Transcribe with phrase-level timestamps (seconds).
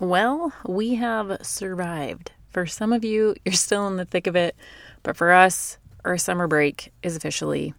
[0.00, 2.32] Well, we have survived.
[2.50, 4.56] For some of you, you're still in the thick of it,
[5.04, 7.74] but for us, our summer break is officially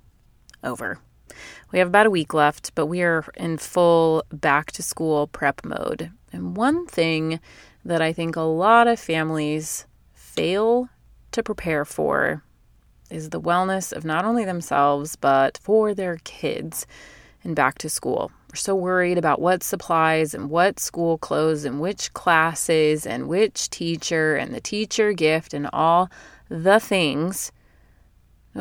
[0.64, 1.00] over.
[1.74, 5.66] We have about a week left, but we are in full back to school prep
[5.66, 6.12] mode.
[6.32, 7.42] And one thing
[7.84, 10.88] that I think a lot of families fail
[11.32, 12.44] to prepare for
[13.10, 16.88] is the wellness of not only themselves, but for their kids
[17.46, 18.32] in back to school.
[18.52, 23.70] We're so worried about what supplies and what school clothes and which classes and which
[23.70, 26.10] teacher and the teacher gift and all
[26.50, 27.52] the things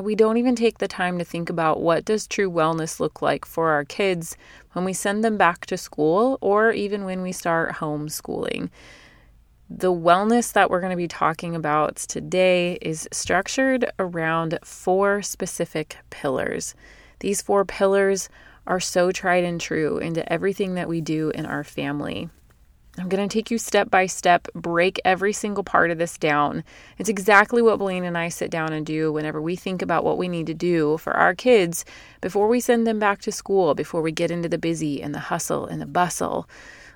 [0.02, 3.44] we don't even take the time to think about what does true wellness look like
[3.44, 4.36] for our kids
[4.72, 8.70] when we send them back to school or even when we start homeschooling.
[9.70, 15.96] The wellness that we're going to be talking about today is structured around four specific
[16.10, 16.74] pillars.
[17.20, 18.28] These four pillars
[18.66, 22.28] are so tried and true into everything that we do in our family.
[22.96, 26.62] I'm going to take you step by step, break every single part of this down.
[26.96, 30.16] It's exactly what Blaine and I sit down and do whenever we think about what
[30.16, 31.84] we need to do for our kids
[32.20, 35.19] before we send them back to school, before we get into the busy and the
[35.19, 36.48] hustle and the bustle.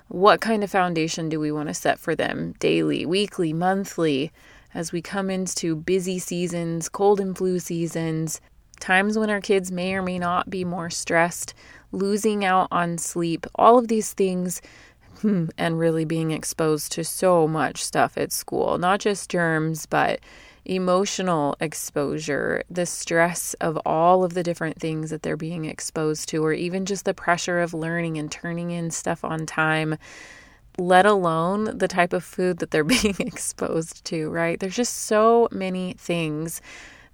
[0.07, 4.31] What kind of foundation do we want to set for them daily, weekly, monthly,
[4.73, 8.39] as we come into busy seasons, cold and flu seasons,
[8.79, 11.53] times when our kids may or may not be more stressed,
[11.91, 14.61] losing out on sleep, all of these things
[15.21, 20.21] Hmm, and really being exposed to so much stuff at school, not just germs, but
[20.63, 26.45] emotional exposure, the stress of all of the different things that they're being exposed to,
[26.45, 29.97] or even just the pressure of learning and turning in stuff on time,
[30.77, 34.57] let alone the type of food that they're being exposed to, right?
[34.57, 36.61] There's just so many things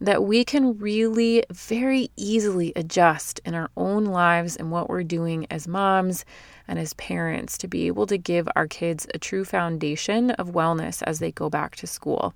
[0.01, 5.47] that we can really very easily adjust in our own lives and what we're doing
[5.49, 6.25] as moms
[6.67, 11.01] and as parents to be able to give our kids a true foundation of wellness
[11.03, 12.33] as they go back to school.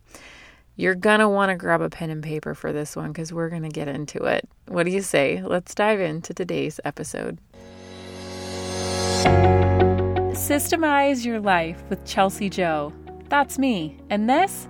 [0.75, 3.49] You're going to want to grab a pen and paper for this one because we're
[3.49, 4.47] going to get into it.
[4.67, 5.41] What do you say?
[5.43, 7.37] Let's dive into today's episode.
[10.31, 12.93] Systemize Your Life with Chelsea Jo.
[13.27, 13.97] That's me.
[14.09, 14.70] And this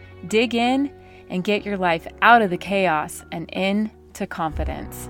[0.27, 0.91] dig in,
[1.29, 5.09] and get your life out of the chaos and into confidence.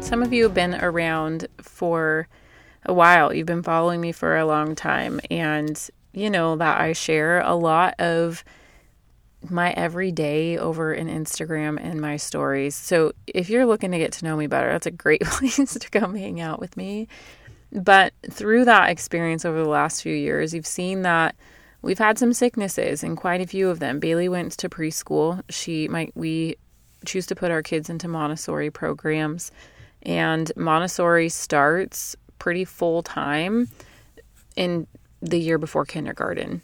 [0.00, 2.28] Some of you have been around for
[2.84, 3.34] a while.
[3.34, 7.54] You've been following me for a long time, and you know that I share a
[7.54, 8.44] lot of
[9.50, 12.74] my everyday over in Instagram and my stories.
[12.74, 15.90] So if you're looking to get to know me better, that's a great place to
[15.90, 17.08] come hang out with me.
[17.72, 21.34] But through that experience over the last few years, you've seen that
[21.82, 23.98] we've had some sicknesses and quite a few of them.
[23.98, 25.42] Bailey went to preschool.
[25.50, 26.56] She might we
[27.04, 29.52] choose to put our kids into Montessori programs
[30.02, 33.68] and Montessori starts pretty full time
[34.56, 34.86] in
[35.20, 36.62] the year before kindergarten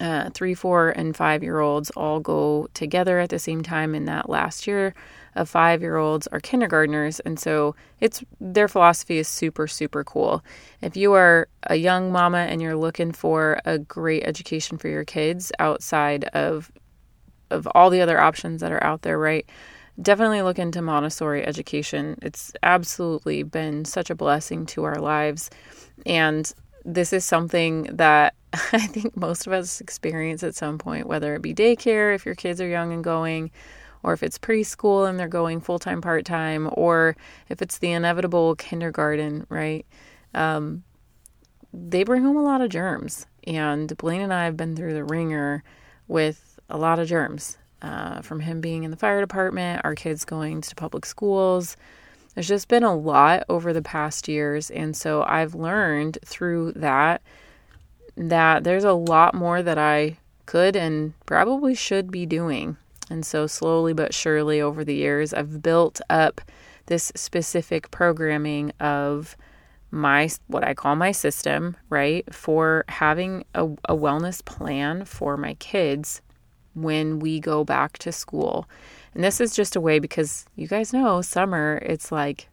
[0.00, 4.04] uh, three, four, and five year olds all go together at the same time in
[4.06, 4.94] that last year
[5.34, 7.20] of five year olds are kindergartners.
[7.20, 10.42] And so it's their philosophy is super, super cool.
[10.82, 15.04] If you are a young mama and you're looking for a great education for your
[15.04, 16.70] kids outside of
[17.50, 19.48] of all the other options that are out there, right?
[20.02, 22.18] Definitely look into Montessori education.
[22.20, 25.48] It's absolutely been such a blessing to our lives.
[26.04, 26.52] And
[26.86, 28.34] this is something that
[28.72, 32.34] I think most of us experience at some point, whether it be daycare, if your
[32.34, 33.50] kids are young and going,
[34.02, 37.16] or if it's preschool and they're going full time, part time, or
[37.48, 39.84] if it's the inevitable kindergarten, right?
[40.32, 40.84] Um,
[41.72, 43.26] they bring home a lot of germs.
[43.46, 45.62] And Blaine and I have been through the wringer
[46.08, 50.24] with a lot of germs uh, from him being in the fire department, our kids
[50.24, 51.76] going to public schools.
[52.36, 54.70] There's just been a lot over the past years.
[54.70, 57.22] And so I've learned through that
[58.14, 62.76] that there's a lot more that I could and probably should be doing.
[63.08, 66.42] And so, slowly but surely over the years, I've built up
[66.86, 69.36] this specific programming of
[69.90, 72.32] my what I call my system, right?
[72.34, 76.20] For having a, a wellness plan for my kids
[76.74, 78.68] when we go back to school.
[79.16, 82.50] And this is just a way because you guys know summer, it's like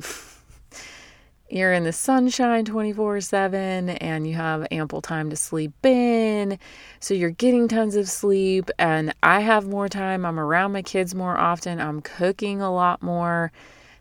[1.50, 6.58] you're in the sunshine 24 7 and you have ample time to sleep in.
[7.00, 8.70] So you're getting tons of sleep.
[8.78, 10.24] And I have more time.
[10.24, 11.78] I'm around my kids more often.
[11.78, 13.52] I'm cooking a lot more.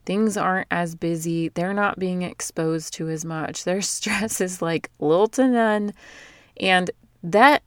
[0.06, 1.50] Things aren't as busy.
[1.50, 3.66] They're not being exposed to as much.
[3.66, 5.92] Their stress is like little to none.
[6.62, 6.92] And
[7.24, 7.62] that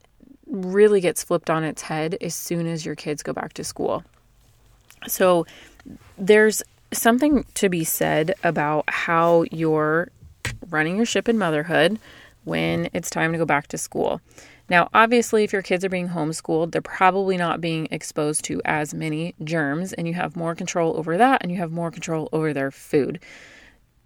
[0.47, 4.03] really gets flipped on its head as soon as your kids go back to school.
[5.07, 5.45] So
[6.17, 10.09] there's something to be said about how you're
[10.69, 11.99] running your ship in motherhood
[12.43, 14.21] when it's time to go back to school.
[14.69, 18.93] Now, obviously, if your kids are being homeschooled, they're probably not being exposed to as
[18.93, 22.53] many germs, and you have more control over that and you have more control over
[22.53, 23.19] their food,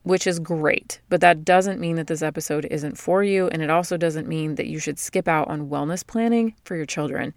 [0.03, 0.99] which is great.
[1.09, 4.55] But that doesn't mean that this episode isn't for you, and it also doesn't mean
[4.55, 7.33] that you should skip out on wellness planning for your children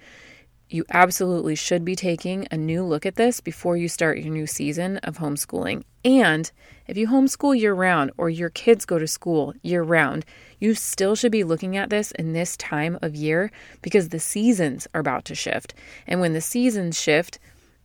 [0.72, 4.46] you absolutely should be taking a new look at this before you start your new
[4.46, 5.82] season of homeschooling.
[6.04, 6.50] And
[6.86, 10.24] if you homeschool year round or your kids go to school year round,
[10.60, 13.50] you still should be looking at this in this time of year
[13.82, 15.74] because the seasons are about to shift.
[16.06, 17.40] And when the seasons shift,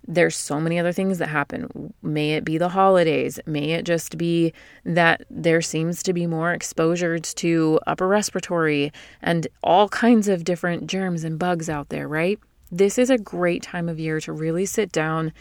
[0.07, 1.91] there's so many other things that happen.
[2.03, 4.53] May it be the holidays, may it just be
[4.83, 8.93] that there seems to be more exposures to upper respiratory
[9.23, 12.39] and all kinds of different germs and bugs out there, right?
[12.71, 15.31] This is a great time of year to really sit down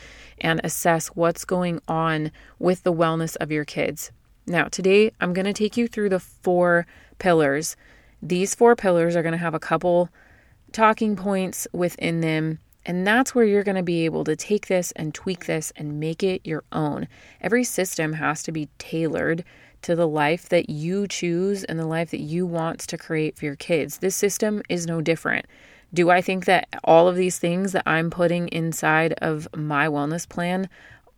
[0.40, 4.10] and assess what's going on with the wellness of your kids.
[4.46, 6.86] Now, today I'm going to take you through the four
[7.18, 7.76] pillars.
[8.22, 10.10] These four pillars are going to have a couple
[10.72, 12.58] talking points within them.
[12.86, 15.98] And that's where you're going to be able to take this and tweak this and
[15.98, 17.08] make it your own.
[17.40, 19.44] Every system has to be tailored
[19.82, 23.46] to the life that you choose and the life that you want to create for
[23.46, 23.98] your kids.
[23.98, 25.46] This system is no different.
[25.94, 30.29] Do I think that all of these things that I'm putting inside of my wellness
[30.29, 30.69] plan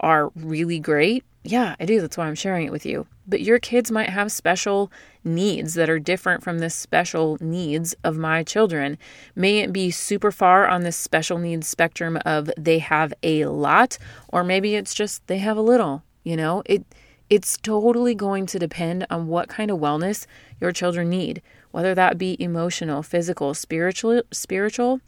[0.01, 1.25] are really great?
[1.45, 2.01] Yeah, I do.
[2.01, 3.07] That's why I'm sharing it with you.
[3.27, 4.93] But your kids might have special
[5.25, 8.99] needs that are different from the special needs of my children.
[9.35, 13.97] May it be super far on this special needs spectrum of they have a lot,
[14.29, 16.03] or maybe it's just they have a little.
[16.23, 16.85] You know, it
[17.31, 20.27] it's totally going to depend on what kind of wellness
[20.61, 21.43] your children need
[21.77, 24.99] whether that be emotional, physical, spiritual, spiritual,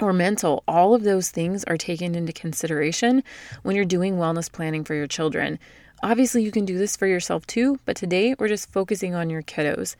[0.00, 3.22] or mental, all of those things are taken into consideration
[3.62, 5.58] when you're doing wellness planning for your children.
[6.02, 9.42] Obviously, you can do this for yourself too, but today we're just focusing on your
[9.42, 9.96] kiddos.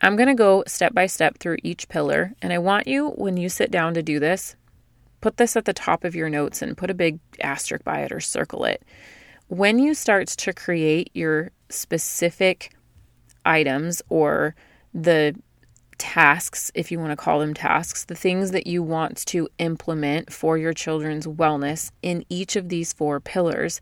[0.00, 3.36] I'm going to go step by step through each pillar, and I want you, when
[3.36, 4.56] you sit down to do this,
[5.20, 8.10] put this at the top of your notes and put a big asterisk by it
[8.10, 8.82] or circle it.
[9.48, 12.72] When you start to create your specific
[13.44, 14.54] items or
[14.94, 15.34] the
[15.98, 20.32] tasks, if you want to call them tasks, the things that you want to implement
[20.32, 23.80] for your children's wellness in each of these four pillars,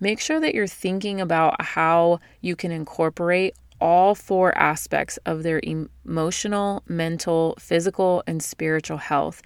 [0.00, 5.60] make sure that you're thinking about how you can incorporate all four aspects of their
[5.62, 9.40] emotional, mental, physical, and spiritual health.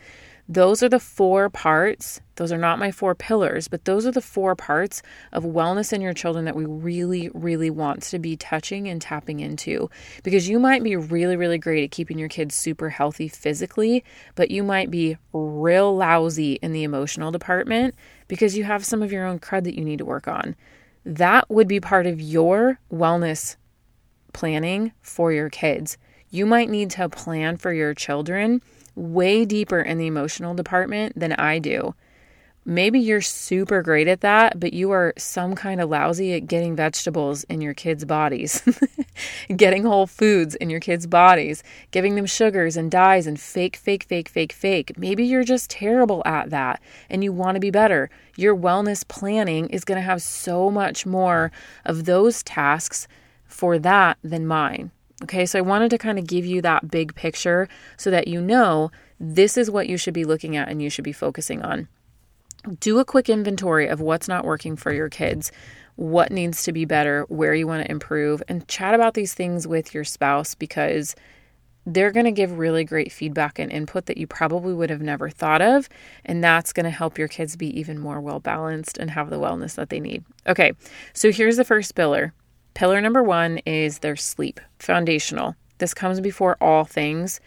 [0.48, 2.20] Those are the four parts.
[2.34, 5.00] Those are not my four pillars, but those are the four parts
[5.32, 9.38] of wellness in your children that we really, really want to be touching and tapping
[9.40, 9.88] into.
[10.24, 14.04] Because you might be really, really great at keeping your kids super healthy physically,
[14.34, 17.94] but you might be real lousy in the emotional department
[18.26, 20.56] because you have some of your own crud that you need to work on.
[21.04, 23.56] That would be part of your wellness
[24.32, 25.98] planning for your kids.
[26.30, 28.60] You might need to plan for your children
[28.94, 31.94] way deeper in the emotional department than I do.
[32.64, 36.76] Maybe you're super great at that, but you are some kind of lousy at getting
[36.76, 38.62] vegetables in your kids' bodies,
[39.56, 44.04] getting whole foods in your kids' bodies, giving them sugars and dyes and fake, fake,
[44.04, 44.96] fake, fake, fake.
[44.96, 46.80] Maybe you're just terrible at that
[47.10, 48.10] and you want to be better.
[48.36, 51.50] Your wellness planning is going to have so much more
[51.84, 53.08] of those tasks
[53.44, 54.92] for that than mine.
[55.22, 58.40] Okay, so I wanted to kind of give you that big picture so that you
[58.40, 61.88] know this is what you should be looking at and you should be focusing on.
[62.80, 65.52] Do a quick inventory of what's not working for your kids,
[65.96, 69.66] what needs to be better, where you want to improve, and chat about these things
[69.66, 71.14] with your spouse because
[71.86, 75.28] they're going to give really great feedback and input that you probably would have never
[75.28, 75.88] thought of.
[76.24, 79.38] And that's going to help your kids be even more well balanced and have the
[79.38, 80.24] wellness that they need.
[80.46, 80.72] Okay,
[81.12, 82.32] so here's the first pillar
[82.74, 85.56] Pillar number one is their sleep, foundational.
[85.78, 87.40] This comes before all things.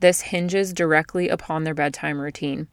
[0.00, 2.68] This hinges directly upon their bedtime routine,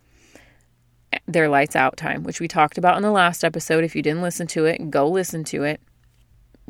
[1.28, 3.84] their lights out time, which we talked about in the last episode.
[3.84, 5.80] If you didn't listen to it, go listen to it.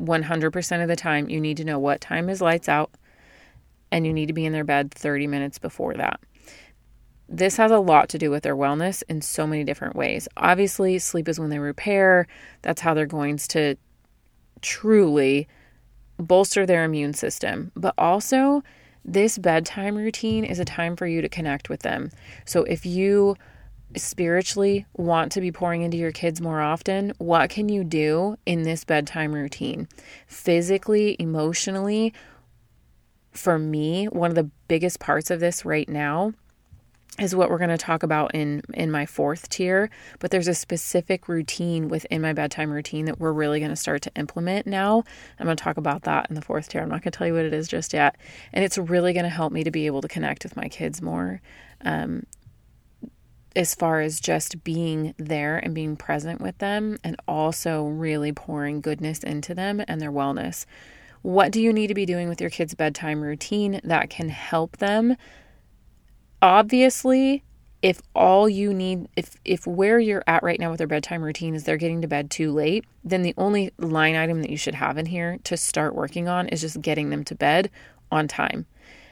[0.00, 2.90] 100% of the time, you need to know what time is lights out,
[3.90, 6.20] and you need to be in their bed 30 minutes before that.
[7.28, 10.28] this has a lot to do with their wellness in so many different ways.
[10.36, 12.26] Obviously, sleep is when they repair,
[12.62, 13.76] that's how they're going to
[14.64, 15.46] truly
[16.18, 17.70] bolster their immune system.
[17.76, 18.64] But also,
[19.04, 22.10] this bedtime routine is a time for you to connect with them.
[22.44, 23.36] So if you
[23.96, 28.62] spiritually want to be pouring into your kids more often, what can you do in
[28.62, 29.86] this bedtime routine?
[30.26, 32.12] Physically, emotionally,
[33.30, 36.32] for me, one of the biggest parts of this right now
[37.20, 40.54] is what we're going to talk about in in my fourth tier but there's a
[40.54, 45.04] specific routine within my bedtime routine that we're really going to start to implement now.
[45.38, 46.82] I'm going to talk about that in the fourth tier.
[46.82, 48.16] I'm not going to tell you what it is just yet
[48.52, 51.00] and it's really going to help me to be able to connect with my kids
[51.00, 51.40] more
[51.84, 52.24] um,
[53.56, 58.80] as far as just being there and being present with them and also really pouring
[58.80, 60.66] goodness into them and their wellness.
[61.22, 64.78] What do you need to be doing with your kids bedtime routine that can help
[64.78, 65.16] them
[66.44, 67.42] obviously
[67.80, 71.54] if all you need if if where you're at right now with their bedtime routine
[71.54, 74.74] is they're getting to bed too late then the only line item that you should
[74.74, 77.70] have in here to start working on is just getting them to bed
[78.10, 78.66] on time.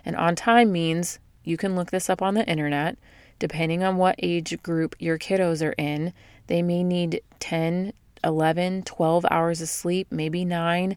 [0.05, 2.97] And on time means you can look this up on the internet.
[3.39, 6.13] Depending on what age group your kiddos are in
[6.47, 7.93] they may need 10
[8.25, 10.97] 11 12 hours of sleep maybe 9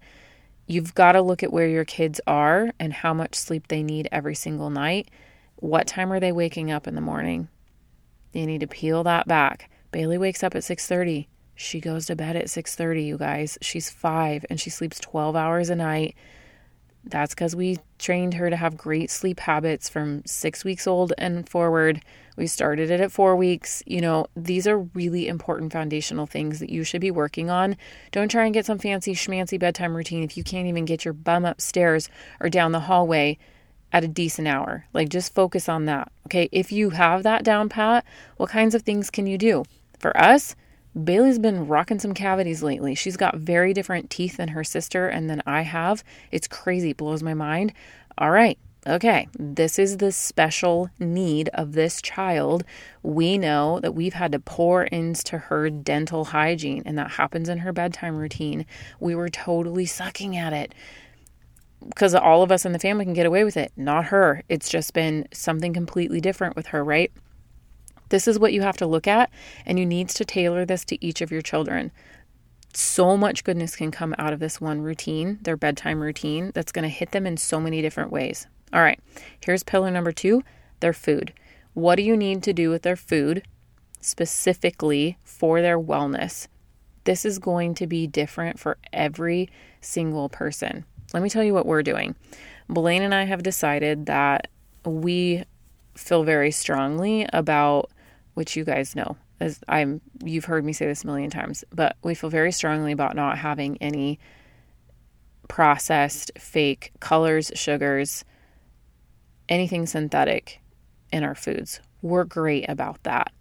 [0.68, 4.08] you've got to look at where your kids are and how much sleep they need
[4.12, 5.10] every single night
[5.58, 7.48] what time are they waking up in the morning?
[8.34, 9.70] You need to peel that back.
[9.92, 11.28] Bailey wakes up at 6:30.
[11.56, 13.58] She goes to bed at 6:30, you guys.
[13.62, 16.16] She's 5 and she sleeps 12 hours a night.
[17.08, 21.48] That's cuz we trained her to have great sleep habits from 6 weeks old and
[21.48, 22.02] forward.
[22.36, 23.82] We started it at 4 weeks.
[23.86, 27.78] You know, these are really important foundational things that you should be working on.
[28.12, 31.14] Don't try and get some fancy schmancy bedtime routine if you can't even get your
[31.14, 32.10] bum upstairs
[32.42, 33.38] or down the hallway
[33.96, 34.86] at a decent hour.
[34.92, 36.12] Like just focus on that.
[36.28, 36.50] Okay.
[36.52, 38.04] If you have that down pat,
[38.36, 39.64] what kinds of things can you do?
[39.98, 40.54] For us,
[41.02, 42.94] Bailey's been rocking some cavities lately.
[42.94, 46.04] She's got very different teeth than her sister and than I have.
[46.30, 47.72] It's crazy, it blows my mind.
[48.18, 48.60] All right.
[48.88, 52.64] Okay, this is the special need of this child.
[53.02, 57.60] We know that we've had to pour into her dental hygiene, and that happens in
[57.60, 58.68] her bedtime routine.
[59.00, 60.76] We were totally sucking at it
[61.88, 64.44] because all of us in the family can get away with it, not her.
[64.50, 67.12] It's just been something completely different with her, right?
[68.10, 69.30] This is what you have to look at,
[69.66, 71.92] and you need to tailor this to each of your children.
[72.74, 76.84] So much goodness can come out of this one routine, their bedtime routine, that's going
[76.84, 78.48] to hit them in so many different ways.
[78.74, 79.00] All right,
[79.40, 80.44] here's pillar number two
[80.82, 81.34] their food.
[81.74, 83.44] What do you need to do with their food
[84.02, 86.48] specifically for their wellness?
[87.06, 89.50] This is going to be different for every
[89.80, 90.86] single person.
[91.16, 92.14] Let me tell you what we're doing.
[92.68, 94.50] Blaine and I have decided that
[94.84, 95.46] we
[95.96, 97.90] feel very strongly about
[98.34, 101.96] which you guys know as I'm you've heard me say this a million times, but
[102.04, 104.20] we feel very strongly about not having any
[105.48, 108.26] processed fake colors, sugars,
[109.48, 110.60] anything synthetic
[111.14, 111.80] in our foods.
[112.02, 113.32] We're great about that.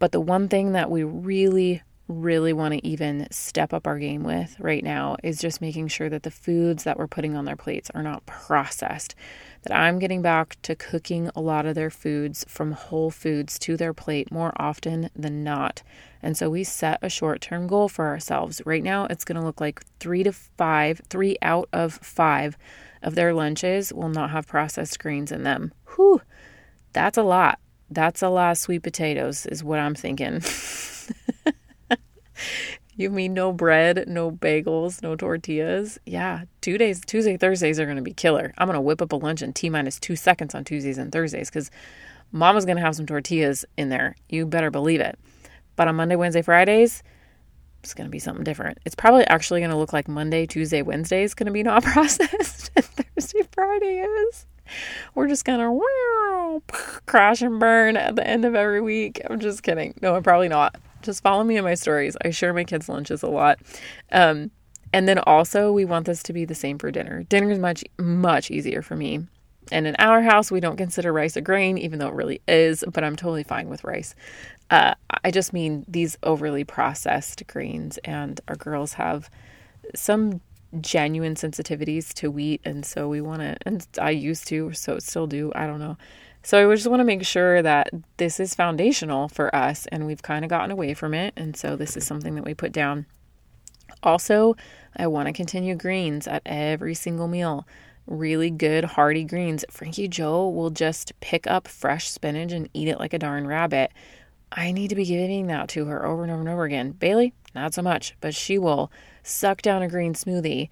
[0.00, 4.24] But the one thing that we really really want to even step up our game
[4.24, 7.56] with right now is just making sure that the foods that we're putting on their
[7.56, 9.14] plates are not processed.
[9.62, 13.76] That I'm getting back to cooking a lot of their foods from whole foods to
[13.76, 15.82] their plate more often than not.
[16.22, 18.62] And so we set a short term goal for ourselves.
[18.64, 22.56] Right now, it's going to look like three to five, three out of five
[23.02, 25.72] of their lunches will not have processed greens in them.
[25.94, 26.22] Whew,
[26.92, 27.58] that's a lot.
[27.90, 30.42] That's a lot of sweet potatoes, is what I'm thinking.
[32.96, 35.98] you mean no bread, no bagels, no tortillas?
[36.06, 38.52] Yeah, two days, Tuesday, Thursdays are going to be killer.
[38.58, 41.12] I'm going to whip up a lunch in T minus two seconds on Tuesdays and
[41.12, 41.70] Thursdays because
[42.32, 44.16] mama's going to have some tortillas in there.
[44.28, 45.18] You better believe it.
[45.76, 47.02] But on Monday, Wednesday, Fridays,
[47.82, 48.78] it's going to be something different.
[48.84, 51.82] It's probably actually going to look like Monday, Tuesday, Wednesday is going to be not
[51.84, 54.46] processed, and Thursday, Friday is.
[55.14, 56.62] We're just going to
[57.06, 59.20] crash and burn at the end of every week.
[59.28, 59.94] I'm just kidding.
[60.02, 60.76] No, I'm probably not.
[61.02, 62.16] Just follow me in my stories.
[62.24, 63.58] I share my kids' lunches a lot.
[64.12, 64.50] Um,
[64.92, 67.22] and then also, we want this to be the same for dinner.
[67.24, 69.26] Dinner is much, much easier for me.
[69.70, 72.82] And in our house, we don't consider rice a grain, even though it really is,
[72.90, 74.14] but I'm totally fine with rice.
[74.70, 79.30] Uh, I just mean these overly processed grains, and our girls have
[79.94, 80.40] some
[80.80, 82.60] genuine sensitivities to wheat.
[82.64, 85.96] And so we want to, and I used to, so still do, I don't know.
[86.48, 90.22] So I just want to make sure that this is foundational for us and we've
[90.22, 91.34] kind of gotten away from it.
[91.36, 93.04] And so this is something that we put down.
[94.02, 94.56] Also,
[94.96, 97.66] I want to continue greens at every single meal.
[98.06, 99.62] really good hearty greens.
[99.70, 103.92] Frankie Joe will just pick up fresh spinach and eat it like a darn rabbit.
[104.50, 106.92] I need to be giving that to her over and over and over again.
[106.92, 108.90] Bailey, not so much, but she will
[109.22, 110.70] suck down a green smoothie.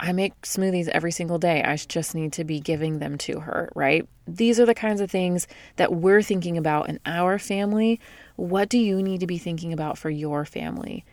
[0.00, 1.62] I make smoothies every single day.
[1.62, 4.08] I just need to be giving them to her, right?
[4.28, 8.00] These are the kinds of things that we're thinking about in our family.
[8.36, 11.04] What do you need to be thinking about for your family?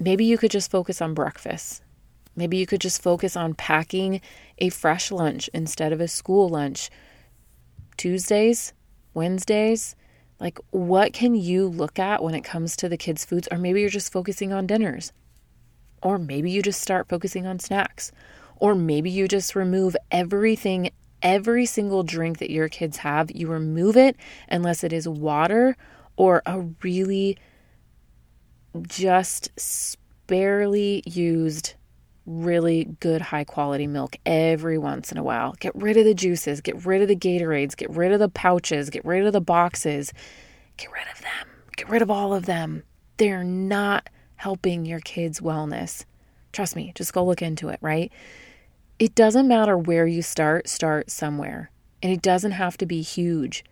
[0.00, 1.82] Maybe you could just focus on breakfast.
[2.34, 4.20] Maybe you could just focus on packing
[4.58, 6.88] a fresh lunch instead of a school lunch.
[7.96, 8.72] Tuesdays,
[9.12, 9.96] Wednesdays,
[10.40, 13.48] like what can you look at when it comes to the kids' foods?
[13.50, 15.12] Or maybe you're just focusing on dinners.
[16.02, 18.12] Or maybe you just start focusing on snacks.
[18.56, 20.90] Or maybe you just remove everything,
[21.22, 24.16] every single drink that your kids have, you remove it
[24.48, 25.76] unless it is water
[26.16, 27.38] or a really
[28.86, 31.74] just sparely used
[32.26, 35.54] really good high quality milk every once in a while.
[35.60, 38.90] Get rid of the juices, get rid of the Gatorades, get rid of the pouches,
[38.90, 40.12] get rid of the boxes.
[40.76, 41.48] Get rid of them.
[41.76, 42.84] Get rid of all of them.
[43.16, 46.04] They're not helping your kids' wellness.
[46.52, 48.10] Trust me, just go look into it, right?
[48.98, 51.70] It doesn't matter where you start, start somewhere.
[52.02, 53.64] And it doesn't have to be huge.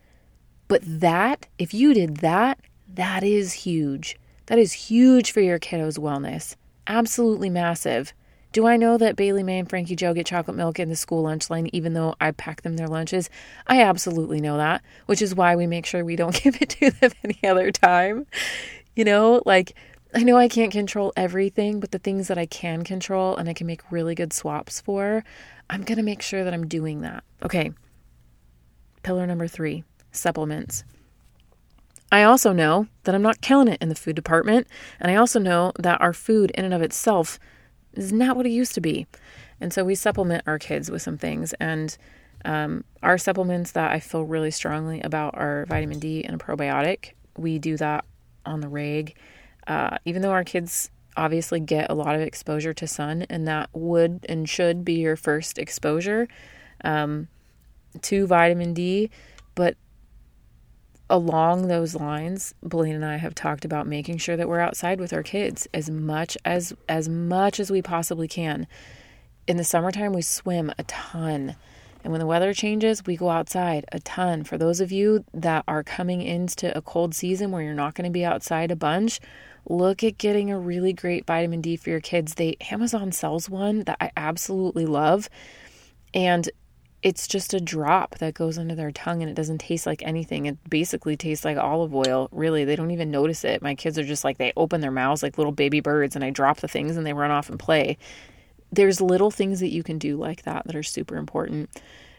[0.68, 2.58] But that, if you did that,
[2.92, 4.18] that is huge.
[4.46, 6.56] That is huge for your kiddo's wellness.
[6.86, 8.12] Absolutely massive.
[8.52, 11.22] Do I know that Bailey May and Frankie Joe get chocolate milk in the school
[11.22, 13.28] lunch line even though I pack them their lunches?
[13.66, 16.90] I absolutely know that, which is why we make sure we don't give it to
[16.90, 18.26] them any other time.
[18.94, 19.74] You know, like
[20.16, 23.52] I know I can't control everything, but the things that I can control and I
[23.52, 25.22] can make really good swaps for,
[25.68, 27.22] I'm going to make sure that I'm doing that.
[27.42, 27.72] Okay.
[29.02, 30.84] Pillar number three supplements.
[32.10, 34.68] I also know that I'm not killing it in the food department,
[35.00, 37.38] and I also know that our food in and of itself
[37.92, 39.06] is not what it used to be.
[39.60, 41.52] And so we supplement our kids with some things.
[41.60, 41.94] And
[42.46, 47.12] um, our supplements that I feel really strongly about are vitamin D and a probiotic.
[47.36, 48.06] We do that
[48.46, 49.14] on the reg.
[49.66, 53.70] Uh, even though our kids obviously get a lot of exposure to sun, and that
[53.72, 56.28] would and should be your first exposure
[56.84, 57.28] um,
[58.02, 59.10] to vitamin D.
[59.54, 59.76] But
[61.08, 65.12] along those lines, Blaine and I have talked about making sure that we're outside with
[65.12, 68.66] our kids as much as as much as we possibly can.
[69.46, 71.56] In the summertime, we swim a ton.
[72.02, 74.44] And when the weather changes, we go outside a ton.
[74.44, 78.04] For those of you that are coming into a cold season where you're not going
[78.04, 79.18] to be outside a bunch,
[79.68, 82.34] look at getting a really great vitamin D for your kids.
[82.34, 85.28] They Amazon sells one that I absolutely love.
[86.14, 86.48] And
[87.02, 90.46] it's just a drop that goes under their tongue and it doesn't taste like anything.
[90.46, 92.28] It basically tastes like olive oil.
[92.32, 93.62] Really, they don't even notice it.
[93.62, 96.30] My kids are just like, they open their mouths like little baby birds and I
[96.30, 97.98] drop the things and they run off and play.
[98.72, 101.70] There's little things that you can do like that that are super important.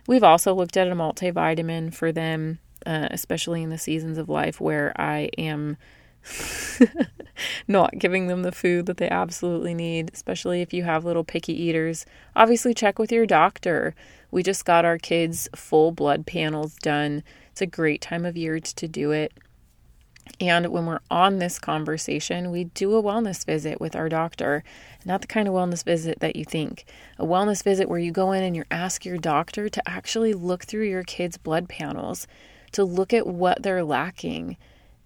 [0.07, 4.61] We've also looked at a multivitamin for them, uh, especially in the seasons of life
[4.61, 5.75] where I am
[7.67, 11.53] not giving them the food that they absolutely need, especially if you have little picky
[11.53, 12.05] eaters.
[12.35, 13.95] Obviously, check with your doctor.
[14.31, 17.23] We just got our kids' full blood panels done.
[17.51, 19.33] It's a great time of year to do it.
[20.39, 24.63] And when we're on this conversation, we do a wellness visit with our doctor.
[25.05, 26.85] Not the kind of wellness visit that you think.
[27.17, 30.65] A wellness visit where you go in and you ask your doctor to actually look
[30.65, 32.27] through your kids' blood panels,
[32.73, 34.57] to look at what they're lacking,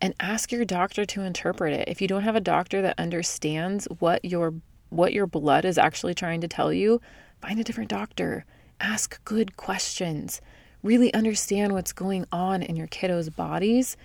[0.02, 1.88] and ask your doctor to interpret it.
[1.88, 4.56] If you don't have a doctor that understands what your
[4.90, 7.00] what your blood is actually trying to tell you,
[7.42, 8.44] find a different doctor.
[8.82, 10.42] Ask good questions.
[10.84, 13.96] Really understand what's going on in your kiddos' bodies.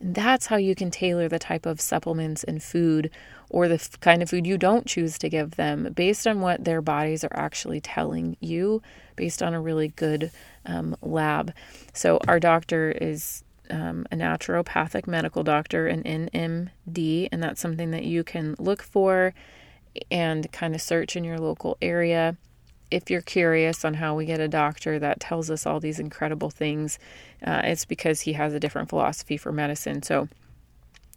[0.00, 3.08] And that's how you can tailor the type of supplements and food
[3.50, 6.64] or the f- kind of food you don't choose to give them based on what
[6.64, 8.82] their bodies are actually telling you,
[9.14, 10.32] based on a really good
[10.66, 11.52] um, lab.
[11.92, 18.04] So, our doctor is um, a naturopathic medical doctor, an NMD, and that's something that
[18.04, 19.34] you can look for
[20.10, 22.36] and kind of search in your local area.
[22.90, 26.50] If you're curious on how we get a doctor that tells us all these incredible
[26.50, 26.98] things,
[27.44, 30.02] uh, it's because he has a different philosophy for medicine.
[30.02, 30.28] So,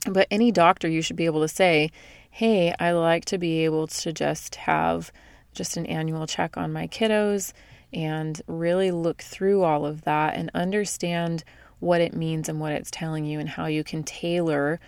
[0.09, 1.91] but any doctor, you should be able to say,
[2.29, 5.11] Hey, I like to be able to just have
[5.53, 7.53] just an annual check on my kiddos
[7.93, 11.43] and really look through all of that and understand
[11.79, 14.79] what it means and what it's telling you, and how you can tailor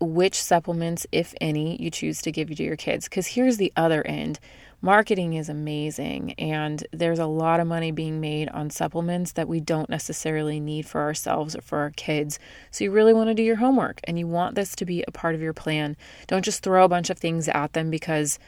[0.00, 3.06] which supplements, if any, you choose to give to your kids.
[3.06, 4.40] Because here's the other end
[4.82, 9.60] marketing is amazing, and there's a lot of money being made on supplements that we
[9.60, 12.38] don't necessarily need for ourselves or for our kids.
[12.70, 15.12] So, you really want to do your homework and you want this to be a
[15.12, 15.96] part of your plan.
[16.28, 18.38] Don't just throw a bunch of things at them because,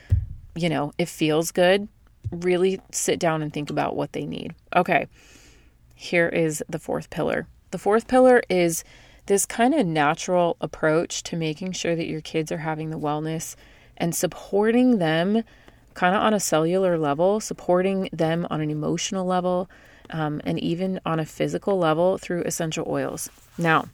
[0.55, 1.89] you know, it feels good
[2.31, 4.55] really sit down and think about what they need.
[4.75, 5.07] Okay,
[5.95, 7.47] here is the fourth pillar.
[7.73, 8.85] The fourth pillar is
[9.27, 13.57] this kind of natural approach to making sure that your kids are having the wellness
[13.97, 15.43] and supporting them
[15.95, 19.71] kind of on a cellular level, supporting them on an emotional level,
[20.11, 23.31] um, and even on a physical level through essential oils.
[23.57, 23.87] Now,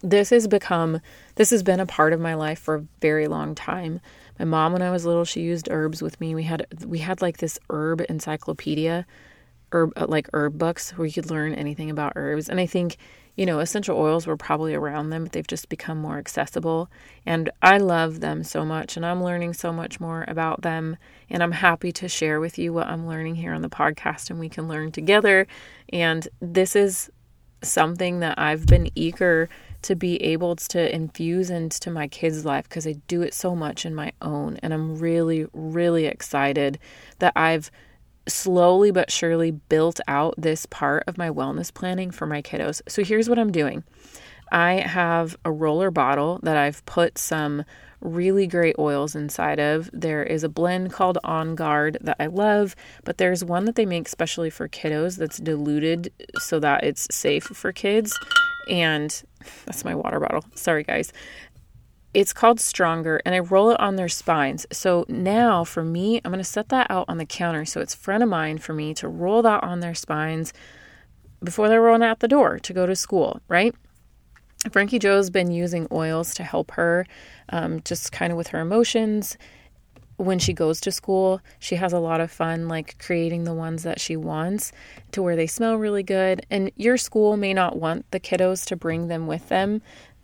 [0.00, 1.00] this has become,
[1.34, 4.00] this has been a part of my life for a very long time.
[4.38, 6.36] My mom, when I was little, she used herbs with me.
[6.36, 9.06] We had we had like this herb encyclopedia,
[9.72, 12.48] herb uh, like herb books where you could learn anything about herbs.
[12.48, 12.96] And I think
[13.36, 16.90] you know, essential oils were probably around them, but they've just become more accessible.
[17.24, 20.98] And I love them so much, and I'm learning so much more about them.
[21.30, 24.38] And I'm happy to share with you what I'm learning here on the podcast, and
[24.38, 25.46] we can learn together.
[25.90, 27.10] And this is
[27.62, 29.48] something that I've been eager
[29.82, 33.86] to be able to infuse into my kids' life because I do it so much
[33.86, 34.58] in my own.
[34.62, 36.78] And I'm really, really excited
[37.20, 37.70] that I've
[38.32, 42.80] slowly but surely built out this part of my wellness planning for my kiddos.
[42.88, 43.84] So here's what I'm doing
[44.52, 47.64] I have a roller bottle that I've put some
[48.00, 49.90] really great oils inside of.
[49.92, 53.86] There is a blend called On Guard that I love, but there's one that they
[53.86, 58.18] make specially for kiddos that's diluted so that it's safe for kids.
[58.68, 59.22] And
[59.66, 60.44] that's my water bottle.
[60.54, 61.12] Sorry, guys.
[62.12, 64.66] It's called Stronger, and I roll it on their spines.
[64.72, 67.64] So now for me, I'm going to set that out on the counter.
[67.64, 70.52] So it's front of mind for me to roll that on their spines
[71.42, 73.74] before they're rolling out the door to go to school, right?
[74.70, 77.06] Frankie Joe's been using oils to help her
[77.48, 79.38] um, just kind of with her emotions.
[80.16, 83.84] When she goes to school, she has a lot of fun, like creating the ones
[83.84, 84.70] that she wants
[85.12, 86.44] to where they smell really good.
[86.50, 89.80] And your school may not want the kiddos to bring them with them.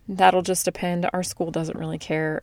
[0.07, 1.09] That'll just depend.
[1.11, 2.41] Our school doesn't really care.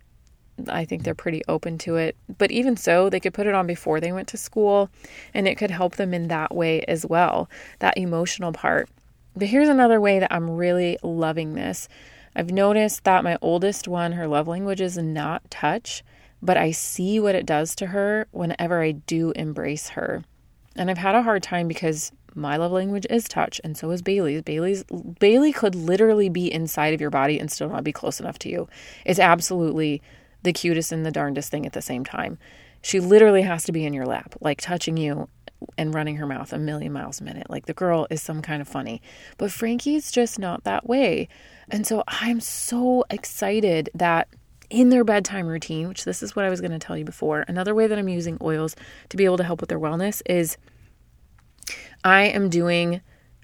[0.69, 2.17] I think they're pretty open to it.
[2.39, 4.91] But even so, they could put it on before they went to school,
[5.33, 7.49] and it could help them in that way as well,
[7.81, 8.89] that emotional part.
[9.37, 11.89] But here's another way that I'm really loving this.
[12.37, 16.05] I've noticed that my oldest one, her love language is not touch,
[16.43, 20.25] but I see what it does to her whenever I do embrace her.
[20.77, 24.03] And I've had a hard time because my love language is touch and so is
[24.03, 24.43] Bailey's.
[24.43, 24.85] Bailey's
[25.19, 28.49] Bailey could literally be inside of your body and still not be close enough to
[28.49, 28.69] you.
[29.05, 30.03] It's absolutely
[30.43, 32.39] the cutest and the darndest thing at the same time.
[32.83, 35.29] She literally has to be in your lap, like touching you
[35.79, 37.49] and running her mouth a million miles a minute.
[37.49, 39.01] Like the girl is some kind of funny.
[39.39, 41.29] But Frankie's just not that way.
[41.71, 44.29] And so I'm so excited that
[44.71, 47.45] in their bedtime routine, which this is what I was going to tell you before,
[47.49, 48.77] another way that I'm using oils
[49.09, 50.57] to be able to help with their wellness is
[52.03, 53.01] I am doing,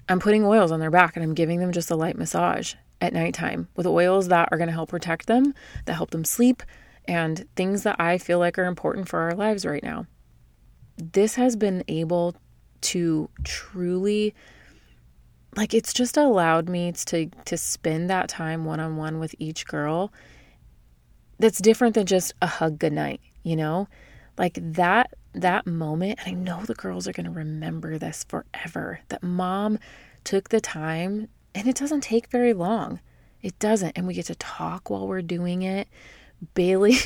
[0.09, 3.13] I'm putting oils on their back and I'm giving them just a light massage at
[3.13, 5.53] nighttime with oils that are going to help protect them,
[5.85, 6.63] that help them sleep,
[7.05, 10.05] and things that I feel like are important for our lives right now.
[10.97, 12.35] This has been able
[12.81, 14.33] to truly
[15.55, 19.67] like it's just allowed me to to spend that time one on one with each
[19.67, 20.11] girl
[21.39, 23.87] that's different than just a hug goodnight, you know?
[24.37, 29.01] Like that that moment, and I know the girls are going to remember this forever.
[29.09, 29.79] That mom
[30.23, 32.99] took the time, and it doesn't take very long.
[33.41, 35.87] It doesn't, and we get to talk while we're doing it.
[36.53, 36.97] Bailey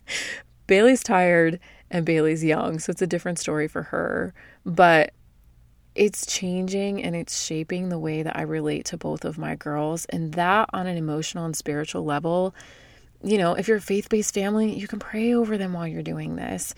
[0.66, 1.58] Bailey's tired
[1.90, 5.12] and Bailey's young, so it's a different story for her, but
[5.94, 10.04] it's changing and it's shaping the way that I relate to both of my girls
[10.06, 12.54] and that on an emotional and spiritual level
[13.22, 16.02] you know, if you're a faith based family, you can pray over them while you're
[16.02, 16.74] doing this.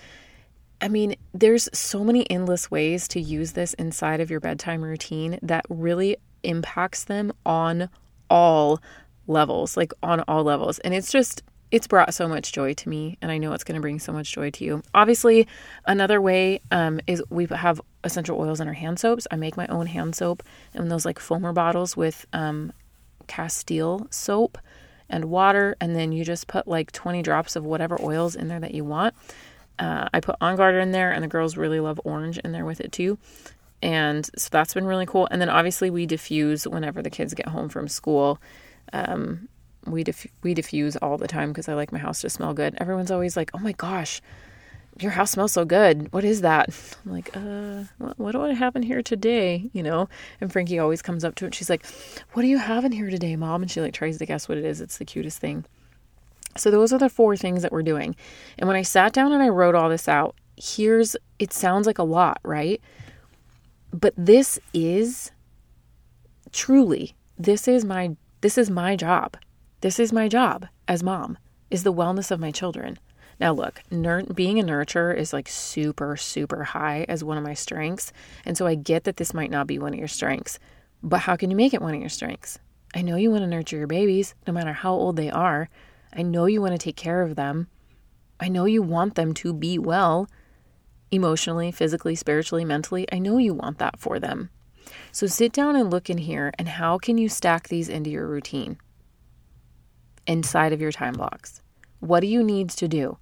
[0.81, 5.39] I mean, there's so many endless ways to use this inside of your bedtime routine
[5.43, 7.91] that really impacts them on
[8.29, 8.81] all
[9.27, 10.79] levels, like on all levels.
[10.81, 13.77] And it's just, it's brought so much joy to me, and I know it's going
[13.77, 14.83] to bring so much joy to you.
[14.95, 15.47] Obviously,
[15.87, 19.27] another way um, is we have essential oils in our hand soaps.
[19.31, 20.43] I make my own hand soap
[20.75, 22.73] in those like foamer bottles with um,
[23.27, 24.59] Castile soap
[25.09, 28.61] and water, and then you just put like 20 drops of whatever oils in there
[28.61, 29.15] that you want.
[29.81, 32.67] Uh, I put On Guard in there, and the girls really love orange in there
[32.67, 33.19] with it too.
[33.83, 35.27] And so that's been really cool.
[35.31, 38.39] And then obviously we diffuse whenever the kids get home from school.
[38.93, 39.49] Um,
[39.87, 42.77] we diff- we diffuse all the time because I like my house to smell good.
[42.79, 44.21] Everyone's always like, "Oh my gosh,
[44.99, 46.13] your house smells so good.
[46.13, 46.69] What is that?"
[47.07, 50.11] I'm like, "Uh, what, what do I have in here today?" You know.
[50.43, 51.55] And Frankie always comes up to it.
[51.55, 51.87] She's like,
[52.35, 54.59] "What do you have in here today, mom?" And she like tries to guess what
[54.59, 54.83] it is.
[54.83, 55.65] It's the cutest thing.
[56.57, 58.17] So those are the four things that we're doing.
[58.59, 61.99] And when I sat down and I wrote all this out, here's it sounds like
[61.99, 62.81] a lot, right?
[63.93, 65.31] But this is
[66.53, 69.37] truly this is my this is my job.
[69.81, 71.39] This is my job as mom
[71.71, 72.99] is the wellness of my children.
[73.39, 78.13] Now, look, being a nurturer is like super, super high as one of my strengths.
[78.45, 80.59] And so I get that this might not be one of your strengths,
[81.03, 82.59] but how can you make it one of your strengths?
[82.95, 85.71] I know you want to nurture your babies, no matter how old they are.
[86.13, 87.69] I know you want to take care of them.
[88.39, 90.29] I know you want them to be well
[91.11, 93.07] emotionally, physically, spiritually, mentally.
[93.13, 94.51] I know you want that for them.
[95.13, 98.27] So sit down and look in here and how can you stack these into your
[98.27, 98.79] routine
[100.27, 101.63] inside of your time blocks?
[102.01, 103.19] What do you need to do?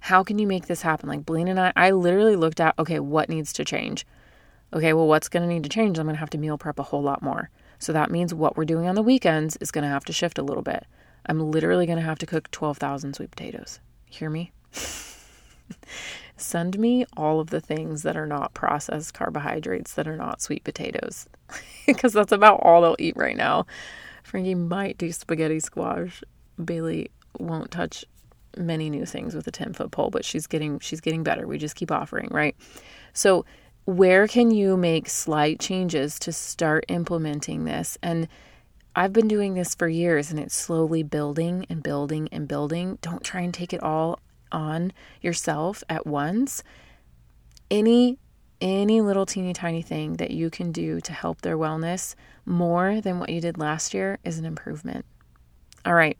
[0.00, 1.08] How can you make this happen?
[1.08, 4.06] Like Blaine and I, I literally looked at, okay, what needs to change?
[4.72, 5.98] Okay, well, what's going to need to change?
[5.98, 7.50] I'm going to have to meal prep a whole lot more.
[7.78, 10.38] So that means what we're doing on the weekends is going to have to shift
[10.38, 10.86] a little bit.
[11.26, 13.80] I'm literally going to have to cook 12,000 sweet potatoes.
[14.06, 14.52] Hear me?
[16.36, 20.64] Send me all of the things that are not processed carbohydrates that are not sweet
[20.64, 21.28] potatoes
[21.86, 23.66] because that's about all they'll eat right now.
[24.22, 26.22] Frankie might do spaghetti squash.
[26.62, 28.04] Bailey won't touch
[28.56, 31.46] many new things with a 10 foot pole, but she's getting she's getting better.
[31.46, 32.56] We just keep offering, right?
[33.12, 33.44] So
[33.84, 37.98] where can you make slight changes to start implementing this?
[38.02, 38.28] And
[38.94, 42.98] I've been doing this for years and it's slowly building and building and building.
[43.02, 44.18] Don't try and take it all
[44.50, 46.62] on yourself at once.
[47.70, 48.18] Any
[48.60, 53.18] any little teeny tiny thing that you can do to help their wellness more than
[53.18, 55.06] what you did last year is an improvement.
[55.86, 56.18] All right.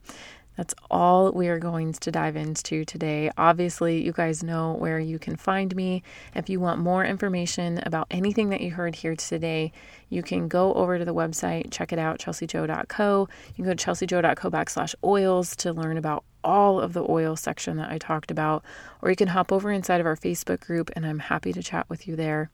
[0.60, 3.30] That's all we are going to dive into today.
[3.38, 6.02] Obviously, you guys know where you can find me.
[6.34, 9.72] If you want more information about anything that you heard here today,
[10.10, 13.28] you can go over to the website, check it out, chelseajo.co.
[13.48, 17.78] You can go to chelseajo.co backslash oils to learn about all of the oil section
[17.78, 18.62] that I talked about,
[19.00, 21.88] or you can hop over inside of our Facebook group, and I'm happy to chat
[21.88, 22.50] with you there.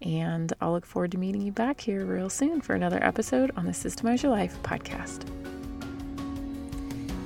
[0.00, 3.66] And I'll look forward to meeting you back here real soon for another episode on
[3.66, 5.28] the Systemize Your Life podcast.